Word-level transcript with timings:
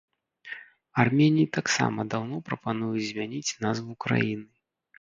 Арменіі 1.03 1.49
таксама 1.59 2.07
даўно 2.15 2.41
прапануюць 2.49 3.07
змяніць 3.11 3.57
назву 3.69 3.93
краіны. 4.07 4.47